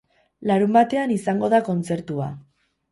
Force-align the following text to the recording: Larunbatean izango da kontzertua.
Larunbatean 0.51 1.15
izango 1.19 1.51
da 1.57 1.61
kontzertua. 1.71 2.33